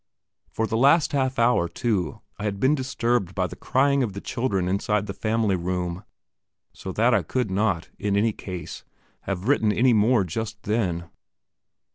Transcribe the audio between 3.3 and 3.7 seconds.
by the